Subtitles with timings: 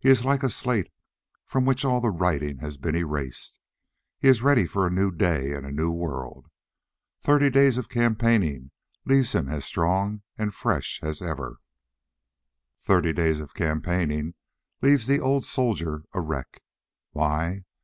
[0.00, 0.88] He is like a slate
[1.44, 3.60] from which all the writing has been erased.
[4.18, 6.48] He is ready for a new day and a new world.
[7.20, 8.72] Thirty days of campaigning
[9.04, 11.60] leaves him as strong and fresh as ever.
[12.80, 14.34] "Thirty days of campaigning
[14.80, 16.60] leaves the old soldier a wreck.
[17.12, 17.62] Why?